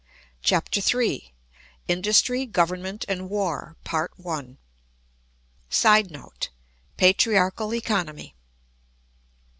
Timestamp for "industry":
1.87-2.47